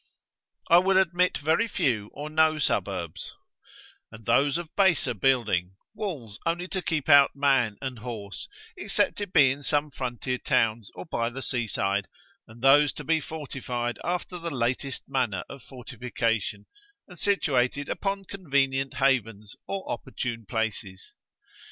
[0.67, 3.35] I will admit very few or no suburbs,
[4.11, 9.31] and those of baser building, walls only to keep out man and horse, except it
[9.31, 12.07] be in some frontier towns, or by the sea side,
[12.47, 16.65] and those to be fortified after the latest manner of fortification,
[17.07, 21.13] and situated upon convenient havens, or opportune places.